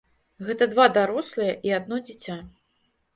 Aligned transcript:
Гэта 0.45 0.67
два 0.71 0.87
дарослыя 0.95 1.53
і 1.69 1.73
адно 1.79 1.95
дзіця. 2.09 2.39